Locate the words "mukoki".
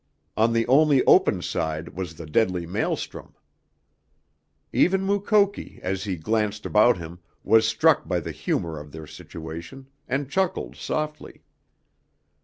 5.05-5.79